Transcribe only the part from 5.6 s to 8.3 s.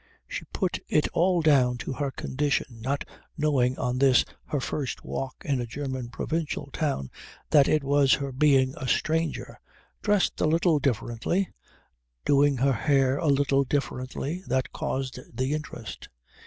a German provincial town that it was